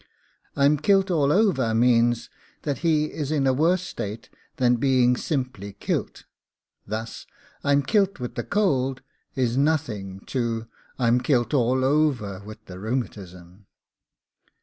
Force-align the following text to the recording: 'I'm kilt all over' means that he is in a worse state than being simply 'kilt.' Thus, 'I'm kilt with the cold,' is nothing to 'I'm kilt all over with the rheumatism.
'I'm 0.55 0.77
kilt 0.79 1.11
all 1.11 1.31
over' 1.31 1.75
means 1.75 2.27
that 2.63 2.79
he 2.79 3.11
is 3.13 3.31
in 3.31 3.45
a 3.45 3.53
worse 3.53 3.83
state 3.83 4.31
than 4.57 4.77
being 4.77 5.15
simply 5.15 5.73
'kilt.' 5.73 6.23
Thus, 6.87 7.27
'I'm 7.63 7.83
kilt 7.83 8.19
with 8.19 8.33
the 8.33 8.43
cold,' 8.43 9.03
is 9.35 9.57
nothing 9.57 10.21
to 10.21 10.65
'I'm 10.97 11.21
kilt 11.21 11.53
all 11.53 11.83
over 11.85 12.39
with 12.43 12.65
the 12.65 12.79
rheumatism. 12.79 13.67